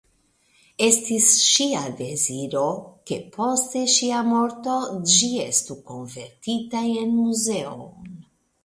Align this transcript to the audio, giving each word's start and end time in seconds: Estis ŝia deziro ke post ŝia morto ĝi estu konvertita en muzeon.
Estis 0.85 1.27
ŝia 1.49 1.83
deziro 1.99 2.63
ke 3.11 3.19
post 3.37 3.77
ŝia 3.97 4.25
morto 4.33 4.79
ĝi 5.15 5.31
estu 5.47 5.79
konvertita 5.93 6.87
en 7.07 7.17
muzeon. 7.23 8.15